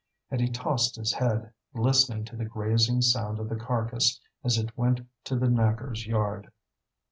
[0.31, 4.75] And he tossed his head, listening to the grazing sound of the carcass as it
[4.75, 6.51] went to the knacker's yard.